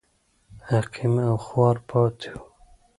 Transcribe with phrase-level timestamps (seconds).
[0.75, 2.41] عقیم او خوار پاتې و.